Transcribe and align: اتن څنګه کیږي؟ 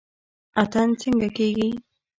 اتن 0.61 0.89
څنګه 0.99 1.27
کیږي؟ 1.37 1.69